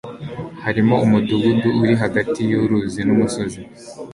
[0.63, 3.61] Hariho umudugudu uri hagati yuruzi numusozi.